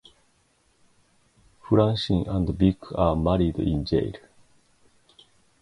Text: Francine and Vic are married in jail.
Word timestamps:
Francine 1.61 2.25
and 2.27 2.49
Vic 2.57 2.91
are 2.97 3.15
married 3.15 3.59
in 3.59 3.85
jail. 3.85 4.13